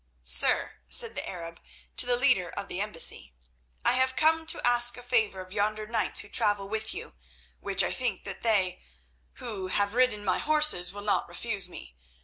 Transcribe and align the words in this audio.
"Sir," 0.23 0.79
said 0.87 1.13
the 1.13 1.29
Arab 1.29 1.59
to 1.97 2.07
the 2.07 2.15
leader 2.17 2.49
of 2.49 2.67
the 2.67 2.81
embassy, 2.81 3.35
"I 3.85 3.93
have 3.93 4.15
come 4.15 4.47
to 4.47 4.59
ask 4.67 4.97
a 4.97 5.03
favour 5.03 5.41
of 5.41 5.53
yonder 5.53 5.85
knights 5.85 6.21
who 6.21 6.27
travel 6.29 6.67
with 6.67 6.91
you, 6.91 7.13
which 7.59 7.83
I 7.83 7.91
think 7.93 8.23
that 8.23 8.41
they, 8.41 8.81
who 9.33 9.67
have 9.67 9.93
ridden 9.93 10.25
my 10.25 10.39
horses, 10.39 10.91
will 10.91 11.03
not 11.03 11.27
refuse 11.29 11.69
me. 11.69 11.95